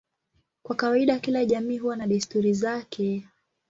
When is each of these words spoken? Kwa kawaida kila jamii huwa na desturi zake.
Kwa 0.63 0.75
kawaida 0.75 1.19
kila 1.19 1.45
jamii 1.45 1.77
huwa 1.77 1.95
na 1.95 2.07
desturi 2.07 2.53
zake. 2.53 3.27